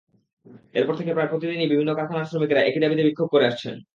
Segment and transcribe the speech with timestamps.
[0.73, 3.75] এরপর থেকে প্রায় প্রতিদিনই বিভিন্ন কারখানার শ্রমিকেরা একই দাবিতে বিক্ষোভ করে আসছেন।